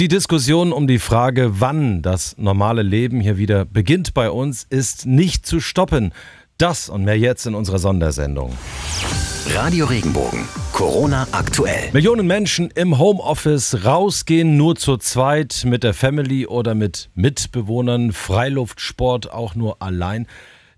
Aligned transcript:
Die 0.00 0.08
Diskussion 0.08 0.72
um 0.72 0.88
die 0.88 0.98
Frage, 0.98 1.60
wann 1.60 2.02
das 2.02 2.36
normale 2.36 2.82
Leben 2.82 3.20
hier 3.20 3.38
wieder 3.38 3.64
beginnt 3.64 4.12
bei 4.12 4.28
uns, 4.28 4.66
ist 4.68 5.06
nicht 5.06 5.46
zu 5.46 5.60
stoppen. 5.60 6.12
Das 6.58 6.88
und 6.88 7.04
mehr 7.04 7.16
jetzt 7.16 7.46
in 7.46 7.54
unserer 7.54 7.78
Sondersendung. 7.78 8.58
Radio 9.50 9.86
Regenbogen. 9.86 10.48
Corona 10.72 11.28
aktuell. 11.30 11.92
Millionen 11.92 12.26
Menschen 12.26 12.72
im 12.72 12.98
Homeoffice 12.98 13.84
rausgehen 13.84 14.56
nur 14.56 14.74
zu 14.74 14.96
zweit 14.96 15.62
mit 15.64 15.84
der 15.84 15.94
Family 15.94 16.48
oder 16.48 16.74
mit 16.74 17.08
Mitbewohnern, 17.14 18.10
Freiluftsport 18.10 19.30
auch 19.30 19.54
nur 19.54 19.80
allein. 19.80 20.26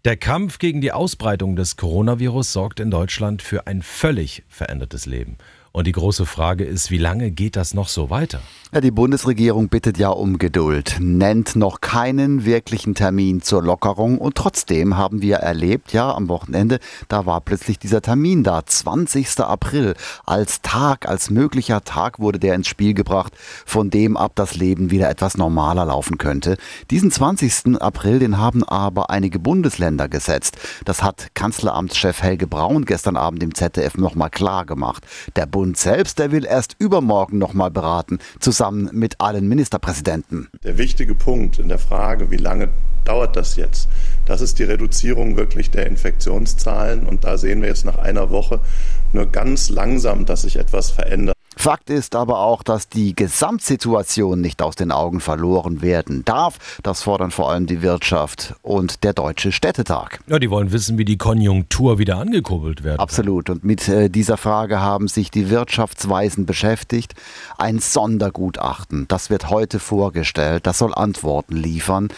Der 0.04 0.18
Kampf 0.18 0.58
gegen 0.58 0.82
die 0.82 0.92
Ausbreitung 0.92 1.56
des 1.56 1.78
Coronavirus 1.78 2.52
sorgt 2.52 2.80
in 2.80 2.90
Deutschland 2.90 3.40
für 3.40 3.66
ein 3.66 3.80
völlig 3.80 4.42
verändertes 4.46 5.06
Leben. 5.06 5.38
Und 5.76 5.86
die 5.86 5.92
große 5.92 6.24
Frage 6.24 6.64
ist, 6.64 6.90
wie 6.90 6.96
lange 6.96 7.30
geht 7.30 7.54
das 7.54 7.74
noch 7.74 7.88
so 7.88 8.08
weiter? 8.08 8.40
Ja, 8.72 8.80
die 8.80 8.90
Bundesregierung 8.90 9.68
bittet 9.68 9.98
ja 9.98 10.08
um 10.08 10.38
Geduld, 10.38 10.96
nennt 11.00 11.54
noch 11.54 11.82
keinen 11.82 12.46
wirklichen 12.46 12.94
Termin 12.94 13.42
zur 13.42 13.62
Lockerung 13.62 14.16
und 14.16 14.36
trotzdem 14.36 14.96
haben 14.96 15.20
wir 15.20 15.36
erlebt, 15.36 15.92
ja, 15.92 16.14
am 16.14 16.30
Wochenende, 16.30 16.78
da 17.08 17.26
war 17.26 17.42
plötzlich 17.42 17.78
dieser 17.78 18.00
Termin 18.00 18.42
da, 18.42 18.64
20. 18.64 19.40
April, 19.40 19.94
als 20.24 20.62
Tag, 20.62 21.06
als 21.06 21.28
möglicher 21.28 21.84
Tag 21.84 22.20
wurde 22.20 22.38
der 22.38 22.54
ins 22.54 22.68
Spiel 22.68 22.94
gebracht, 22.94 23.34
von 23.66 23.90
dem 23.90 24.16
ab 24.16 24.32
das 24.34 24.56
Leben 24.56 24.90
wieder 24.90 25.10
etwas 25.10 25.36
normaler 25.36 25.84
laufen 25.84 26.16
könnte. 26.16 26.56
Diesen 26.90 27.10
20. 27.10 27.82
April, 27.82 28.18
den 28.18 28.38
haben 28.38 28.64
aber 28.64 29.10
einige 29.10 29.38
Bundesländer 29.38 30.08
gesetzt. 30.08 30.56
Das 30.86 31.02
hat 31.02 31.34
Kanzleramtschef 31.34 32.22
Helge 32.22 32.46
Braun 32.46 32.86
gestern 32.86 33.18
Abend 33.18 33.42
im 33.42 33.54
ZDF 33.54 33.98
nochmal 33.98 34.30
klar 34.30 34.64
gemacht. 34.64 35.06
Der 35.36 35.44
Bund 35.44 35.65
Bund 35.66 35.76
selbst, 35.76 36.20
der 36.20 36.30
will 36.30 36.44
erst 36.44 36.76
übermorgen 36.78 37.38
nochmal 37.38 37.72
beraten, 37.72 38.20
zusammen 38.38 38.88
mit 38.92 39.20
allen 39.20 39.48
Ministerpräsidenten. 39.48 40.48
Der 40.62 40.78
wichtige 40.78 41.16
Punkt 41.16 41.58
in 41.58 41.68
der 41.68 41.80
Frage, 41.80 42.30
wie 42.30 42.36
lange 42.36 42.68
dauert 43.04 43.34
das 43.34 43.56
jetzt, 43.56 43.88
das 44.26 44.42
ist 44.42 44.60
die 44.60 44.62
Reduzierung 44.62 45.36
wirklich 45.36 45.72
der 45.72 45.88
Infektionszahlen. 45.88 47.04
Und 47.04 47.24
da 47.24 47.36
sehen 47.36 47.62
wir 47.62 47.68
jetzt 47.68 47.84
nach 47.84 47.98
einer 47.98 48.30
Woche 48.30 48.60
nur 49.12 49.26
ganz 49.26 49.68
langsam, 49.68 50.24
dass 50.24 50.42
sich 50.42 50.54
etwas 50.54 50.90
verändert. 50.90 51.35
Fakt 51.56 51.90
ist 51.90 52.14
aber 52.14 52.40
auch, 52.40 52.62
dass 52.62 52.88
die 52.88 53.16
Gesamtsituation 53.16 54.40
nicht 54.40 54.60
aus 54.60 54.76
den 54.76 54.92
Augen 54.92 55.20
verloren 55.20 55.80
werden 55.80 56.24
darf. 56.24 56.78
Das 56.82 57.02
fordern 57.02 57.30
vor 57.30 57.50
allem 57.50 57.66
die 57.66 57.82
Wirtschaft 57.82 58.54
und 58.62 59.02
der 59.02 59.14
Deutsche 59.14 59.52
Städtetag. 59.52 60.20
Ja, 60.26 60.38
die 60.38 60.50
wollen 60.50 60.70
wissen, 60.70 60.98
wie 60.98 61.04
die 61.06 61.16
Konjunktur 61.16 61.98
wieder 61.98 62.18
angekurbelt 62.18 62.84
wird. 62.84 63.00
Absolut. 63.00 63.48
Und 63.48 63.64
mit 63.64 63.88
äh, 63.88 64.10
dieser 64.10 64.36
Frage 64.36 64.80
haben 64.80 65.08
sich 65.08 65.30
die 65.30 65.48
Wirtschaftsweisen 65.48 66.44
beschäftigt. 66.44 67.14
Ein 67.56 67.78
Sondergutachten, 67.78 69.08
das 69.08 69.30
wird 69.30 69.50
heute 69.50 69.78
vorgestellt. 69.78 70.66
Das 70.66 70.78
soll 70.78 70.94
Antworten 70.94 71.56
liefern. 71.56 72.08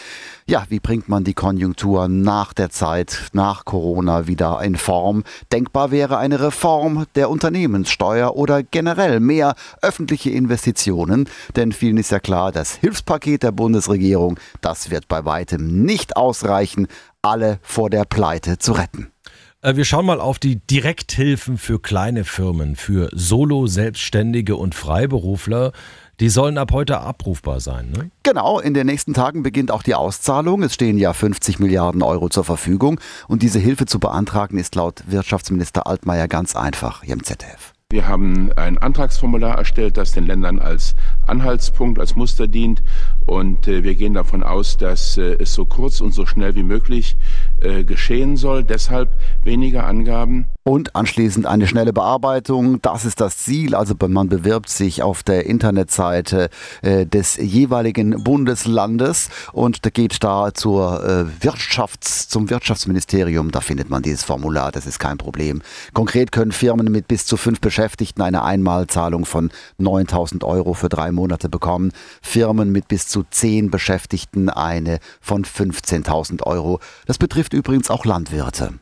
Ja, 0.51 0.65
wie 0.71 0.81
bringt 0.81 1.11
man 1.11 1.25
die 1.25 1.35
Konjunktur 1.35 2.09
nach 2.09 2.55
der 2.55 2.71
Zeit, 2.71 3.29
nach 3.35 3.67
Corona 3.67 4.27
wieder 4.29 4.63
in 4.63 4.77
Form? 4.77 5.25
Denkbar 5.53 5.91
wäre 5.91 6.17
eine 6.17 6.41
Reform 6.41 7.05
der 7.17 7.29
Unternehmenssteuer 7.29 8.35
oder 8.35 8.63
generell 8.63 9.21
mehr 9.29 9.55
öffentliche 9.83 10.31
Investitionen. 10.31 11.29
Denn 11.55 11.71
vielen 11.71 11.99
ist 11.99 12.11
ja 12.11 12.19
klar, 12.19 12.51
das 12.51 12.75
Hilfspaket 12.75 13.45
der 13.45 13.53
Bundesregierung, 13.53 14.41
das 14.61 14.91
wird 14.91 15.07
bei 15.07 15.25
weitem 15.25 15.85
nicht 15.85 16.17
ausreichen, 16.17 16.89
alle 17.23 17.61
vor 17.63 17.91
der 17.91 18.05
Pleite 18.05 18.59
zu 18.59 18.73
retten. 18.73 19.13
Äh, 19.61 19.77
wir 19.77 19.85
schauen 19.85 20.07
mal 20.07 20.21
auf 20.21 20.39
die 20.39 20.57
Direkthilfen 20.57 21.59
für 21.59 21.81
kleine 21.81 22.25
Firmen, 22.25 22.77
für 22.77 23.09
Solo, 23.13 23.67
Selbstständige 23.67 24.57
und 24.57 24.75
Freiberufler. 24.75 25.73
Die 26.21 26.29
sollen 26.29 26.59
ab 26.59 26.73
heute 26.73 26.99
abrufbar 26.99 27.61
sein, 27.61 27.91
ne? 27.91 28.11
Genau, 28.25 28.59
in 28.59 28.75
den 28.75 28.87
nächsten 28.87 29.15
Tagen 29.15 29.45
beginnt 29.45 29.71
auch 29.71 29.85
die 29.85 29.95
Auszahlung. 29.95 30.63
Es 30.63 30.75
stehen 30.75 30.99
ja 30.99 31.13
50 31.13 31.61
Milliarden 31.61 32.03
Euro 32.03 32.29
zur 32.29 32.45
Verfügung 32.45 33.01
und 33.29 33.43
diese 33.43 33.61
Hilfe 33.61 33.87
zu 33.87 34.01
beantragen 34.01 34.59
ist 34.59 34.75
laut 34.75 35.05
Wirtschaftsminister 35.07 35.87
Altmaier 35.87 36.27
ganz 36.27 36.57
einfach 36.57 37.03
hier 37.03 37.15
im 37.15 37.23
ZDF. 37.23 37.73
Wir 37.91 38.07
haben 38.07 38.53
ein 38.53 38.77
Antragsformular 38.77 39.57
erstellt, 39.57 39.97
das 39.97 40.13
den 40.13 40.27
Ländern 40.27 40.59
als 40.59 40.95
Anhaltspunkt, 41.27 41.99
als 41.99 42.17
Muster 42.17 42.47
dient. 42.47 42.83
Und 43.25 43.67
äh, 43.67 43.83
wir 43.83 43.95
gehen 43.95 44.13
davon 44.13 44.43
aus, 44.43 44.77
dass 44.77 45.17
äh, 45.17 45.39
es 45.39 45.55
so 45.55 45.65
kurz 45.65 46.03
und 46.03 46.13
so 46.13 46.27
schnell 46.27 46.55
wie 46.55 46.65
möglich 46.65 47.17
äh, 47.63 47.85
geschehen 47.85 48.37
soll. 48.37 48.63
Deshalb 48.63 49.19
weniger 49.43 49.87
Angaben. 49.87 50.49
Und 50.69 50.95
anschließend 50.95 51.47
eine 51.47 51.67
schnelle 51.67 51.95
Bearbeitung. 51.95 52.83
Das 52.83 53.07
ist 53.07 53.23
das 53.23 53.39
Ziel. 53.39 53.75
Also 53.75 53.95
man 54.07 54.29
bewirbt 54.29 54.69
sich 54.69 55.03
auf 55.03 55.23
der 55.23 55.47
Internetseite 55.47 56.51
äh, 56.83 57.07
des 57.07 57.37
jeweiligen 57.37 58.23
Bundeslandes 58.23 59.31
und 59.55 59.83
geht 59.95 60.23
da 60.23 60.53
zur 60.53 61.03
äh, 61.03 61.25
Wirtschafts-, 61.43 62.29
zum 62.29 62.51
Wirtschaftsministerium. 62.51 63.51
Da 63.51 63.63
findet 63.63 63.89
man 63.89 64.03
dieses 64.03 64.25
Formular. 64.25 64.71
Das 64.71 64.85
ist 64.85 64.99
kein 64.99 65.17
Problem. 65.17 65.63
Konkret 65.95 66.33
können 66.33 66.53
Firmen 66.53 66.93
mit 66.93 67.09
bis 67.09 67.25
zu 67.25 67.39
fünf 67.39 67.63
Beschäftigten 67.63 68.21
eine 68.21 68.43
Einmalzahlung 68.43 69.25
von 69.25 69.51
9000 69.79 70.45
Euro 70.45 70.75
für 70.75 70.91
drei 70.91 71.13
Monate 71.13 71.49
bekommen. 71.49 71.93
Firmen 72.21 72.71
mit 72.71 72.89
bis 72.89 73.09
zu 73.09 73.25
zehn 73.31 73.71
Beschäftigten 73.71 74.51
eine 74.51 74.99
von 75.23 75.47
15.000 75.47 76.43
Euro. 76.43 76.79
Das 77.07 77.17
betrifft 77.17 77.55
übrigens 77.55 77.89
auch 77.89 78.05
Landwirte. 78.05 78.75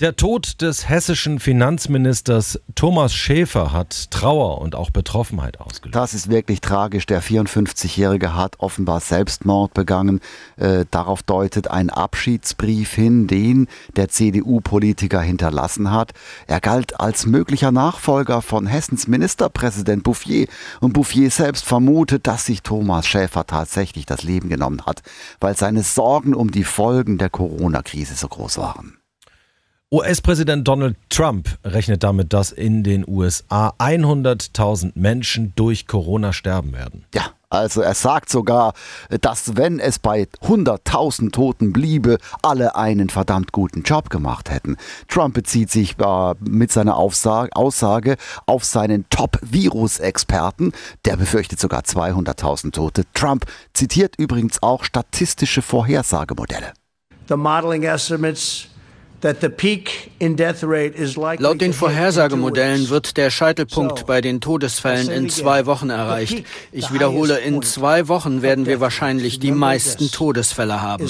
Der 0.00 0.14
Tod 0.14 0.62
des 0.62 0.88
hessischen 0.88 1.40
Finanzministers 1.40 2.60
Thomas 2.76 3.12
Schäfer 3.12 3.72
hat 3.72 4.12
Trauer 4.12 4.60
und 4.60 4.76
auch 4.76 4.90
Betroffenheit 4.90 5.58
ausgelöst. 5.58 5.96
Das 5.96 6.14
ist 6.14 6.30
wirklich 6.30 6.60
tragisch. 6.60 7.04
Der 7.04 7.20
54-Jährige 7.20 8.36
hat 8.36 8.60
offenbar 8.60 9.00
Selbstmord 9.00 9.74
begangen. 9.74 10.20
Äh, 10.56 10.84
darauf 10.92 11.24
deutet 11.24 11.72
ein 11.72 11.90
Abschiedsbrief 11.90 12.94
hin, 12.94 13.26
den 13.26 13.66
der 13.96 14.08
CDU-Politiker 14.08 15.20
hinterlassen 15.20 15.90
hat. 15.90 16.12
Er 16.46 16.60
galt 16.60 17.00
als 17.00 17.26
möglicher 17.26 17.72
Nachfolger 17.72 18.40
von 18.40 18.68
Hessens 18.68 19.08
Ministerpräsident 19.08 20.04
Bouffier. 20.04 20.46
Und 20.80 20.92
Bouffier 20.92 21.28
selbst 21.32 21.64
vermutet, 21.64 22.28
dass 22.28 22.46
sich 22.46 22.62
Thomas 22.62 23.08
Schäfer 23.08 23.46
tatsächlich 23.48 24.06
das 24.06 24.22
Leben 24.22 24.48
genommen 24.48 24.86
hat, 24.86 25.02
weil 25.40 25.56
seine 25.56 25.82
Sorgen 25.82 26.34
um 26.34 26.52
die 26.52 26.62
Folgen 26.62 27.18
der 27.18 27.30
Corona-Krise 27.30 28.14
so 28.14 28.28
groß 28.28 28.58
waren. 28.58 28.98
US-Präsident 29.90 30.68
Donald 30.68 30.98
Trump 31.08 31.48
rechnet 31.64 32.02
damit, 32.02 32.34
dass 32.34 32.52
in 32.52 32.84
den 32.84 33.08
USA 33.08 33.72
100.000 33.78 34.92
Menschen 34.96 35.54
durch 35.56 35.86
Corona 35.86 36.34
sterben 36.34 36.74
werden. 36.74 37.06
Ja, 37.14 37.30
also 37.48 37.80
er 37.80 37.94
sagt 37.94 38.28
sogar, 38.28 38.74
dass 39.22 39.56
wenn 39.56 39.80
es 39.80 39.98
bei 39.98 40.28
100.000 40.42 41.32
Toten 41.32 41.72
bliebe, 41.72 42.18
alle 42.42 42.76
einen 42.76 43.08
verdammt 43.08 43.52
guten 43.52 43.80
Job 43.80 44.10
gemacht 44.10 44.50
hätten. 44.50 44.76
Trump 45.08 45.32
bezieht 45.32 45.70
sich 45.70 45.96
äh, 45.98 46.34
mit 46.40 46.70
seiner 46.70 46.98
Aussage, 46.98 47.48
Aussage 47.56 48.18
auf 48.44 48.66
seinen 48.66 49.08
Top-Virus-Experten. 49.08 50.72
Der 51.06 51.16
befürchtet 51.16 51.60
sogar 51.60 51.80
200.000 51.80 52.72
Tote. 52.72 53.04
Trump 53.14 53.46
zitiert 53.72 54.16
übrigens 54.18 54.62
auch 54.62 54.84
statistische 54.84 55.62
Vorhersagemodelle. 55.62 56.74
The 57.28 57.36
modeling 57.36 57.84
estimates 57.84 58.68
Laut 61.38 61.60
den 61.60 61.72
Vorhersagemodellen 61.72 62.88
wird 62.88 63.16
der 63.16 63.30
Scheitelpunkt 63.30 64.06
bei 64.06 64.20
den 64.20 64.40
Todesfällen 64.40 65.10
in 65.10 65.28
zwei 65.28 65.66
Wochen 65.66 65.90
erreicht. 65.90 66.44
Ich 66.72 66.92
wiederhole, 66.92 67.38
in 67.38 67.62
zwei 67.62 68.08
Wochen 68.08 68.42
werden 68.42 68.66
wir 68.66 68.80
wahrscheinlich 68.80 69.40
die 69.40 69.52
meisten 69.52 70.10
Todesfälle 70.10 70.80
haben. 70.82 71.08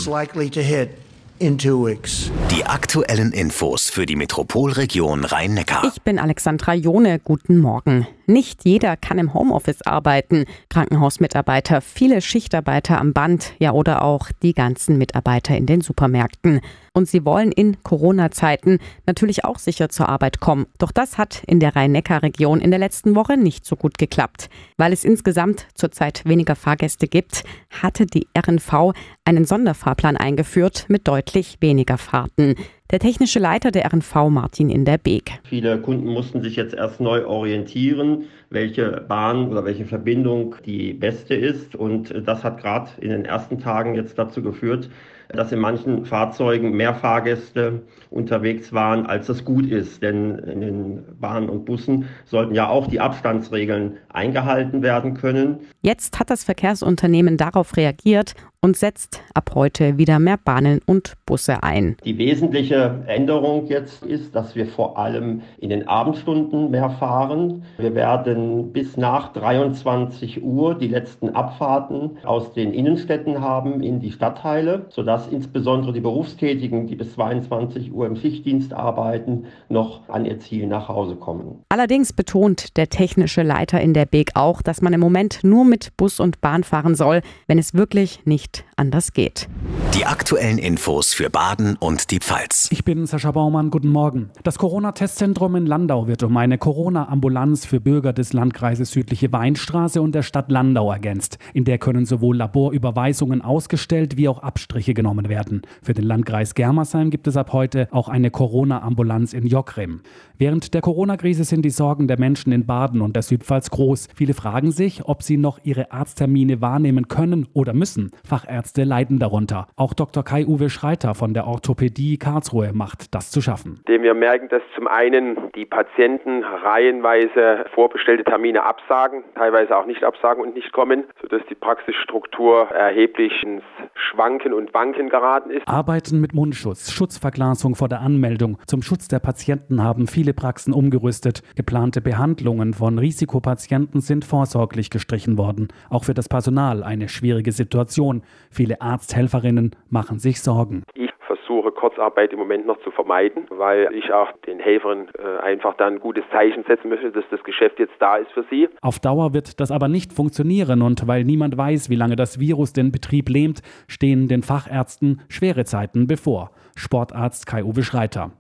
Die 2.51 2.65
aktuellen 2.65 3.33
Infos 3.33 3.91
für 3.91 4.07
die 4.07 4.17
Metropolregion 4.17 5.25
Rhein-Neckar. 5.25 5.85
Ich 5.95 6.03
bin 6.03 6.19
Alexandra 6.19 6.75
Jone. 6.75 7.21
Guten 7.21 7.59
Morgen. 7.59 8.09
Nicht 8.27 8.65
jeder 8.65 8.97
kann 8.97 9.19
im 9.19 9.35
Homeoffice 9.35 9.83
arbeiten. 9.83 10.47
Krankenhausmitarbeiter, 10.69 11.81
viele 11.81 12.23
Schichtarbeiter 12.23 12.99
am 12.99 13.13
Band, 13.13 13.53
ja 13.61 13.73
oder 13.73 14.03
auch 14.03 14.31
die 14.43 14.53
ganzen 14.53 14.99
Mitarbeiter 14.99 15.57
in 15.57 15.67
den 15.67 15.81
Supermärkten. 15.81 16.61
Und 16.99 17.07
sie 17.07 17.25
wollen 17.25 17.53
in 17.53 17.81
Corona-Zeiten 17.85 18.81
natürlich 19.07 19.45
auch 19.45 19.61
sicher 19.61 19.89
zur 19.89 20.09
Arbeit 20.09 20.41
kommen. 20.41 20.67
Doch 20.79 20.91
das 20.91 21.17
hat 21.17 21.45
in 21.47 21.61
der 21.61 21.77
Rhein-Neckar-Region 21.77 22.61
in 22.61 22.73
der 22.73 22.81
letzten 22.81 23.15
Woche 23.15 23.37
nicht 23.37 23.65
so 23.65 23.77
gut 23.77 23.99
geklappt. 23.99 24.51
Weil 24.79 24.93
es 24.93 25.05
insgesamt 25.05 25.69
zurzeit 25.75 26.25
weniger 26.25 26.57
Fahrgäste 26.57 27.07
gibt, 27.07 27.45
hatte 27.71 28.05
die 28.05 28.27
RNV 28.37 28.95
einen 29.25 29.45
Sonderfahrplan 29.45 30.17
eingeführt 30.17 30.87
mit 30.89 31.07
deutlich 31.07 31.59
weniger 31.61 31.99
Fahrten. 31.99 32.57
Der 32.91 32.99
technische 32.99 33.39
Leiter 33.39 33.71
der 33.71 33.87
RNV, 33.87 34.29
Martin 34.29 34.69
in 34.69 34.85
der 34.85 34.99
Beek. 34.99 35.39
Viele 35.45 35.79
Kunden 35.79 36.09
mussten 36.09 36.43
sich 36.43 36.57
jetzt 36.57 36.75
erst 36.75 37.01
neu 37.01 37.27
orientieren, 37.27 38.25
welche 38.51 39.05
Bahn 39.07 39.51
oder 39.51 39.65
welche 39.65 39.85
Verbindung 39.85 40.57
die 40.67 40.95
beste 40.95 41.35
ist. 41.35 41.77
Und 41.77 42.13
das 42.27 42.43
hat 42.43 42.61
gerade 42.61 42.91
in 43.01 43.11
den 43.11 43.25
ersten 43.25 43.61
Tagen 43.61 43.95
jetzt 43.95 44.19
dazu 44.19 44.43
geführt, 44.43 44.91
dass 45.29 45.53
in 45.53 45.59
manchen 45.59 46.05
Fahrzeugen 46.05 46.73
mehr 46.73 46.95
Fahrgäste 46.95 47.83
unterwegs 48.11 48.73
waren, 48.73 49.07
als 49.07 49.27
das 49.27 49.45
gut 49.45 49.67
ist. 49.67 50.03
Denn 50.03 50.39
in 50.39 50.61
den 50.61 51.05
Bahnen 51.21 51.49
und 51.49 51.65
Bussen 51.65 52.07
sollten 52.25 52.55
ja 52.55 52.69
auch 52.69 52.87
die 52.87 53.01
Abstandsregeln 53.01 53.99
eingehalten 54.09 54.83
werden 54.83 55.15
können. 55.15 55.61
Jetzt 55.83 56.19
hat 56.19 56.31
das 56.31 56.45
Verkehrsunternehmen 56.45 57.37
darauf 57.37 57.77
reagiert 57.77 58.35
und 58.61 58.77
setzt 58.77 59.23
ab 59.35 59.53
heute 59.55 59.99
wieder 59.99 60.19
mehr 60.19 60.37
Bahnen 60.37 60.81
und 60.85 61.15
Busse 61.27 61.63
ein. 61.63 61.97
Die 62.05 62.19
wesentliche 62.19 63.05
Änderung 63.07 63.67
jetzt 63.67 64.05
ist, 64.05 64.35
dass 64.35 64.57
wir 64.57 64.67
vor 64.67 64.99
allem 64.99 65.43
in 65.59 65.71
den 65.71 65.87
Abendstunden 65.87 66.71
mehr 66.71 66.91
fahren. 66.91 67.63
Wir 67.79 67.95
werden 67.95 68.73
bis 68.73 68.97
nach 68.97 69.33
23 69.33 70.43
Uhr 70.43 70.75
die 70.75 70.89
letzten 70.89 71.31
Abfahrten 71.31 72.19
aus 72.25 72.53
den 72.53 72.73
Innenstädten 72.73 73.41
haben 73.41 73.81
in 73.81 74.01
die 74.01 74.11
Stadtteile, 74.11 74.87
sodass 74.89 75.18
insbesondere 75.27 75.93
die 75.93 76.01
Berufstätigen, 76.01 76.87
die 76.87 76.97
bis 76.97 77.13
22 77.13 77.93
Uhr 77.93 78.07
im 78.07 78.17
Schichtdienst 78.17 78.73
arbeiten, 78.73 79.45
noch 79.69 80.09
an 80.09 80.25
ihr 80.25 80.39
Ziel 80.39 80.67
nach 80.67 80.89
Hause 80.89 81.17
kommen. 81.17 81.65
Allerdings 81.69 82.15
betont 82.15 82.77
der 82.77 82.89
technische 82.89 83.43
Leiter 83.43 83.81
in 83.81 83.93
der 83.93 84.07
BEG 84.07 84.31
auch, 84.35 84.63
dass 84.63 84.81
man 84.81 84.93
im 84.93 85.01
Moment 85.01 85.41
nur 85.43 85.65
mit 85.65 85.97
Bus 85.97 86.19
und 86.19 86.41
Bahn 86.41 86.65
fahren 86.65 86.95
soll, 86.95 87.21
wenn 87.47 87.59
es 87.59 87.75
wirklich 87.75 88.21
nicht 88.25 88.39
nicht 88.39 88.65
anders 88.77 89.13
geht. 89.13 89.49
Die 89.95 90.05
aktuellen 90.07 90.59
Infos 90.59 91.13
für 91.13 91.29
Baden 91.29 91.77
und 91.81 92.13
die 92.13 92.21
Pfalz. 92.21 92.69
Ich 92.71 92.85
bin 92.85 93.05
Sascha 93.05 93.33
Baumann, 93.33 93.71
guten 93.71 93.89
Morgen. 93.89 94.31
Das 94.45 94.59
Corona-Testzentrum 94.59 95.57
in 95.57 95.67
Landau 95.67 96.07
wird 96.07 96.23
um 96.23 96.37
eine 96.37 96.57
Corona-Ambulanz 96.57 97.67
für 97.67 97.81
Bürger 97.81 98.13
des 98.13 98.33
Landkreises 98.33 98.93
Südliche 98.93 99.33
Weinstraße 99.33 100.01
und 100.01 100.15
der 100.15 100.23
Stadt 100.23 100.53
Landau 100.53 100.93
ergänzt. 100.93 101.39
In 101.53 101.65
der 101.65 101.79
können 101.79 102.07
sowohl 102.07 102.37
Laborüberweisungen 102.37 103.43
ausgestellt 103.43 104.17
wie 104.17 104.29
auch 104.29 104.39
Abstriche 104.39 104.95
genommen 104.95 105.08
werden. 105.17 105.63
Für 105.83 105.95
den 105.95 106.05
Landkreis 106.05 106.55
Germersheim 106.55 107.11
gibt 107.11 107.27
es 107.27 107.37
ab 107.37 107.53
heute 107.53 107.89
auch 107.91 108.09
eine 108.09 108.31
Corona-Ambulanz 108.31 109.33
in 109.33 109.47
Jockrim. 109.47 110.03
Während 110.39 110.75
der 110.75 110.83
Corona-Krise 110.83 111.45
sind 111.45 111.65
die 111.65 111.71
Sorgen 111.71 112.07
der 112.07 112.19
Menschen 112.19 112.53
in 112.53 112.67
Baden 112.67 113.01
und 113.01 113.17
der 113.17 113.23
Südpfalz 113.23 113.71
groß. 113.71 114.09
Viele 114.15 114.35
fragen 114.35 114.71
sich, 114.71 115.03
ob 115.07 115.23
sie 115.23 115.37
noch 115.37 115.59
ihre 115.65 115.91
Arzttermine 115.91 116.61
wahrnehmen 116.61 117.09
können 117.09 117.49
oder 117.55 117.73
müssen. 117.73 118.13
Fachärzte 118.25 118.85
leiden 118.85 119.19
darunter. 119.19 119.67
Auch 119.77 119.95
Dr. 119.95 120.25
Kai-Uwe 120.25 120.71
Schreiter 120.71 121.15
von 121.15 121.35
der 121.35 121.47
Orthopädie 121.47 122.19
Karlsruhe 122.19 122.73
macht 122.73 123.15
das 123.15 123.31
zu 123.31 123.41
schaffen. 123.41 123.81
Dem 123.89 124.03
wir 124.03 124.15
merken, 124.15 124.49
dass 124.49 124.63
zum 124.75 124.87
einen 124.87 125.37
die 125.55 125.65
Patienten 125.65 126.45
reihenweise 126.45 127.65
vorbestellte 127.75 128.25
Termine 128.25 128.65
absagen, 128.65 129.25
teilweise 129.35 129.77
auch 129.77 129.87
nicht 129.87 130.05
absagen 130.05 130.43
und 130.43 130.55
nicht 130.55 130.73
kommen, 130.73 131.05
sodass 131.21 131.43
die 131.49 131.55
Praxisstruktur 131.55 132.71
erheblich 132.71 133.33
ins 133.43 133.63
Schwanken 133.95 134.53
und 134.53 134.75
Wanken 134.75 134.98
geraten 135.07 135.51
ist. 135.51 135.69
Arbeiten 135.69 136.21
mit 136.21 136.35
Mundschutz, 136.35 136.91
Schutzverglasung 136.91 137.77
vor 137.77 137.89
der 137.89 138.01
Anmeldung. 138.01 138.59
Zum 138.67 138.83
Schutz 138.83 139.07
der 139.07 139.21
Patienten 139.21 139.83
haben 139.83 140.09
viele 140.09 140.35
Praxen 140.35 140.73
umgerüstet. 140.73 141.43
Geplante 141.55 142.01
Behandlungen 142.01 142.75
von 142.75 142.99
Risikopatienten 142.99 144.01
sind 144.01 144.25
vorsorglich 144.25 144.91
gestrichen 144.91 145.39
worden. 145.39 145.69
Auch 145.91 146.05
für 146.05 146.15
das 146.15 146.29
Personal 146.29 146.83
eine 146.83 147.09
schwierige 147.09 147.53
Situation. 147.53 148.23
Viele 148.51 148.81
Arzthelferinnen 148.81 149.77
machen 149.91 150.19
sich 150.19 150.41
Sorgen. 150.41 150.83
Ich 150.95 151.11
versuche 151.49 151.73
Kurzarbeit 151.73 152.33
im 152.33 152.39
Moment 152.39 152.67
noch 152.67 152.79
zu 152.83 152.91
vermeiden, 152.91 153.47
weil 153.49 153.89
ich 153.95 154.13
auch 154.13 154.31
den 154.47 154.61
Helfern 154.61 155.09
äh, 155.19 155.43
einfach 155.43 155.75
dann 155.77 155.95
ein 155.95 156.01
gutes 156.01 156.25
Zeichen 156.31 156.65
setzen 156.65 156.89
möchte, 156.91 157.11
dass 157.11 157.25
das 157.31 157.43
Geschäft 157.43 157.79
jetzt 157.79 157.95
da 157.99 158.17
ist 158.17 158.31
für 158.33 158.45
sie. 158.51 158.69
Auf 158.83 158.99
Dauer 158.99 159.33
wird 159.33 159.59
das 159.59 159.71
aber 159.71 159.89
nicht 159.89 160.13
funktionieren 160.13 160.83
und 160.83 161.07
weil 161.09 161.25
niemand 161.25 161.57
weiß, 161.57 161.89
wie 161.89 161.97
lange 161.97 162.17
das 162.17 162.39
Virus 162.39 162.73
den 162.73 162.93
Betrieb 162.93 163.29
lähmt, 163.31 163.63
stehen 163.89 164.29
den 164.29 164.43
Fachärzten 164.43 165.23
schwere 165.29 165.65
Zeiten 165.65 166.07
bevor. 166.07 166.51
Sportarzt 166.77 167.47
Kai-Uwe 167.47 167.83
Schreiter. 167.83 168.31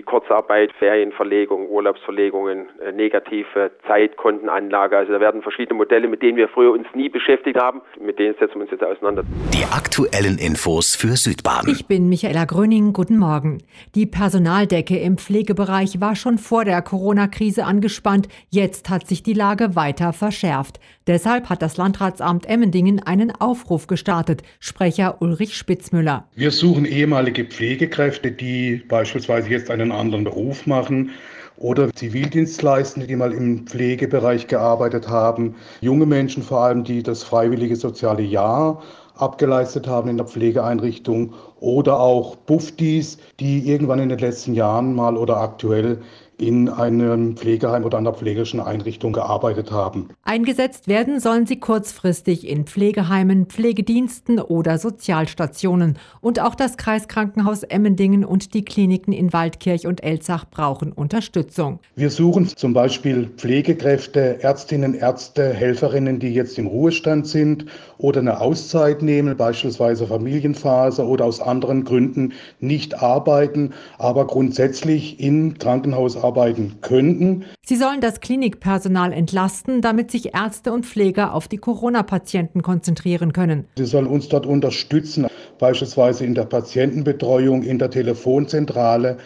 Wie 0.00 0.04
Kurzarbeit, 0.04 0.72
Ferienverlegung, 0.78 1.68
Urlaubsverlegungen, 1.68 2.70
äh, 2.80 2.90
negative 2.90 3.70
Zeitkontenanlage. 3.86 4.96
Also 4.96 5.12
da 5.12 5.20
werden 5.20 5.42
verschiedene 5.42 5.76
Modelle, 5.76 6.08
mit 6.08 6.22
denen 6.22 6.38
wir 6.38 6.48
früher 6.48 6.72
uns 6.72 6.86
nie 6.94 7.10
beschäftigt 7.10 7.58
haben, 7.58 7.82
mit 8.00 8.18
denen 8.18 8.34
setzen 8.40 8.54
wir 8.54 8.62
uns 8.62 8.70
jetzt 8.70 8.82
auseinander. 8.82 9.24
Die 9.52 9.64
aktuellen 9.64 10.38
Infos 10.38 10.96
für 10.96 11.16
Südbaden. 11.16 11.70
Ich 11.70 11.86
bin 11.86 12.08
Michaela 12.08 12.46
Gröning. 12.46 12.94
Guten 12.94 13.18
Morgen. 13.18 13.58
Die 13.94 14.06
Personaldecke 14.06 14.98
im 14.98 15.18
Pflegebereich 15.18 16.00
war 16.00 16.16
schon 16.16 16.38
vor 16.38 16.64
der 16.64 16.80
Corona-Krise 16.80 17.66
angespannt. 17.66 18.26
Jetzt 18.48 18.88
hat 18.88 19.06
sich 19.06 19.22
die 19.22 19.34
Lage 19.34 19.76
weiter 19.76 20.14
verschärft. 20.14 20.80
Deshalb 21.06 21.50
hat 21.50 21.60
das 21.60 21.76
Landratsamt 21.76 22.46
Emmendingen 22.48 23.02
einen 23.04 23.32
Aufruf 23.32 23.86
gestartet. 23.86 24.42
Sprecher 24.60 25.20
Ulrich 25.20 25.56
Spitzmüller. 25.56 26.28
Wir 26.36 26.52
suchen 26.52 26.86
ehemalige 26.86 27.44
Pflegekräfte, 27.44 28.30
die 28.30 28.76
beispielsweise 28.88 29.50
jetzt 29.50 29.70
einen 29.70 29.89
anderen 29.92 30.24
Beruf 30.24 30.66
machen 30.66 31.10
oder 31.56 31.92
Zivildienstleistende, 31.94 33.06
die 33.06 33.16
mal 33.16 33.32
im 33.32 33.66
Pflegebereich 33.66 34.46
gearbeitet 34.46 35.08
haben, 35.08 35.54
junge 35.80 36.06
Menschen 36.06 36.42
vor 36.42 36.62
allem, 36.62 36.84
die 36.84 37.02
das 37.02 37.22
freiwillige 37.22 37.76
soziale 37.76 38.22
Jahr 38.22 38.82
abgeleistet 39.16 39.86
haben 39.86 40.08
in 40.08 40.16
der 40.16 40.26
Pflegeeinrichtung 40.26 41.34
oder 41.60 42.00
auch 42.00 42.36
Buffdies, 42.36 43.18
die 43.38 43.68
irgendwann 43.70 43.98
in 43.98 44.08
den 44.08 44.18
letzten 44.18 44.54
Jahren 44.54 44.94
mal 44.94 45.16
oder 45.16 45.36
aktuell 45.36 46.00
in 46.40 46.68
einem 46.68 47.36
Pflegeheim 47.36 47.84
oder 47.84 47.98
einer 47.98 48.12
pflegerischen 48.12 48.60
Einrichtung 48.60 49.12
gearbeitet 49.12 49.70
haben. 49.70 50.08
Eingesetzt 50.24 50.88
werden 50.88 51.20
sollen 51.20 51.46
sie 51.46 51.60
kurzfristig 51.60 52.48
in 52.48 52.64
Pflegeheimen, 52.64 53.46
Pflegediensten 53.46 54.38
oder 54.40 54.78
Sozialstationen. 54.78 55.98
Und 56.20 56.40
auch 56.40 56.54
das 56.54 56.76
Kreiskrankenhaus 56.76 57.62
Emmendingen 57.62 58.24
und 58.24 58.54
die 58.54 58.64
Kliniken 58.64 59.12
in 59.12 59.32
Waldkirch 59.32 59.86
und 59.86 60.02
Elzach 60.02 60.46
brauchen 60.50 60.92
Unterstützung. 60.92 61.80
Wir 61.94 62.10
suchen 62.10 62.48
zum 62.48 62.72
Beispiel 62.72 63.28
Pflegekräfte, 63.36 64.42
Ärztinnen, 64.42 64.94
Ärzte, 64.94 65.52
Helferinnen, 65.52 66.18
die 66.20 66.32
jetzt 66.32 66.58
im 66.58 66.66
Ruhestand 66.66 67.26
sind 67.26 67.66
oder 67.98 68.20
eine 68.20 68.40
Auszeit 68.40 69.02
nehmen, 69.02 69.36
beispielsweise 69.36 70.06
Familienphase 70.06 71.04
oder 71.04 71.26
aus 71.26 71.40
anderen 71.40 71.84
Gründen 71.84 72.32
nicht 72.60 73.02
arbeiten, 73.02 73.72
aber 73.98 74.26
grundsätzlich 74.26 75.20
im 75.20 75.58
Krankenhaus 75.58 76.16
arbeiten 76.30 76.76
könnten. 76.80 77.44
Sie 77.64 77.76
sollen 77.76 78.00
das 78.00 78.20
Klinikpersonal 78.20 79.12
entlasten, 79.12 79.80
damit 79.80 80.10
sich 80.10 80.34
Ärzte 80.34 80.72
und 80.72 80.86
Pfleger 80.86 81.34
auf 81.34 81.48
die 81.48 81.56
Corona-Patienten 81.56 82.62
konzentrieren 82.62 83.32
können. 83.32 83.64
Sie 83.76 83.84
sollen 83.84 84.06
uns 84.06 84.28
dort 84.28 84.46
unterstützen, 84.46 85.26
beispielsweise 85.58 86.24
in 86.24 86.34
der 86.34 86.44
Patientenbetreuung, 86.44 87.64
in 87.64 87.78
der 87.78 87.90
Telefonzentrale. 87.90 89.18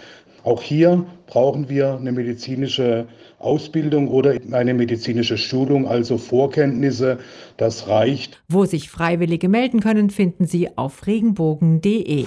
Auch 0.44 0.62
hier 0.62 1.06
brauchen 1.26 1.68
wir 1.68 1.96
eine 1.96 2.12
medizinische 2.12 3.06
Ausbildung 3.38 4.08
oder 4.08 4.34
eine 4.52 4.74
medizinische 4.74 5.36
Schulung, 5.36 5.86
also 5.86 6.18
Vorkenntnisse. 6.18 7.18
Das 7.56 7.88
reicht. 7.88 8.42
Wo 8.48 8.64
sich 8.64 8.90
Freiwillige 8.90 9.48
melden 9.48 9.80
können, 9.80 10.10
finden 10.10 10.46
Sie 10.46 10.76
auf 10.76 11.06
regenbogen.de. 11.06 12.26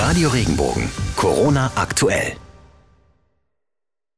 Radio 0.00 0.28
Regenbogen. 0.28 0.90
Corona 1.16 1.70
aktuell. 1.74 2.32